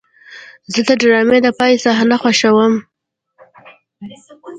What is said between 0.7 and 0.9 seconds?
زه د